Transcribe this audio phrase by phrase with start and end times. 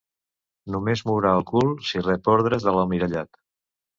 [0.75, 3.41] Només mourà el cul si rep ordres de l'almirallat.